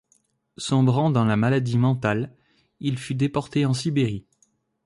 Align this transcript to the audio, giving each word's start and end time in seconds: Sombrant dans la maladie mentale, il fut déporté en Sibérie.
Sombrant 0.57 1.11
dans 1.11 1.25
la 1.25 1.35
maladie 1.37 1.77
mentale, 1.77 2.35
il 2.79 2.97
fut 2.97 3.13
déporté 3.13 3.67
en 3.67 3.75
Sibérie. 3.75 4.25